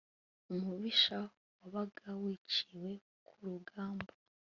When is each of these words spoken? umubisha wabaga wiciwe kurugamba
umubisha 0.53 1.17
wabaga 1.59 2.07
wiciwe 2.21 2.89
kurugamba 3.27 4.11